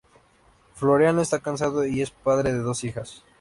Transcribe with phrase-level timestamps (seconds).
[0.73, 3.23] Floriano está casado y es padre de dos hijas.